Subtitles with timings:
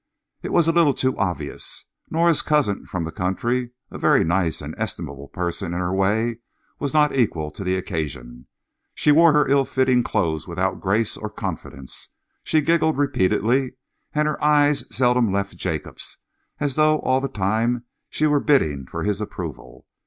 [0.41, 1.85] It was a little too obvious.
[2.09, 6.39] Nora's cousin from the country, a very nice and estimable person in her way,
[6.79, 8.47] was not equal to the occasion.
[8.95, 12.09] She wore her ill fitting clothes without grace or confidence.
[12.43, 13.73] She giggled repeatedly,
[14.11, 16.17] and her eyes seldom left Jacob's,
[16.59, 19.85] as though all the time she were bidding for his approval.